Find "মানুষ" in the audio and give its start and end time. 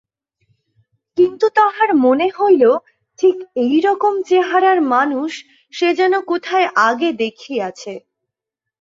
4.93-5.31